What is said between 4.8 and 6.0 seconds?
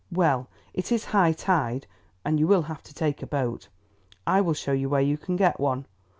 where you can get one.